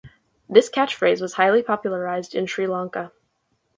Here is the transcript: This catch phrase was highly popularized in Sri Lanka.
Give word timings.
This 0.49 0.67
catch 0.67 0.95
phrase 0.95 1.21
was 1.21 1.33
highly 1.33 1.61
popularized 1.61 2.33
in 2.33 2.47
Sri 2.47 2.65
Lanka. 2.65 3.11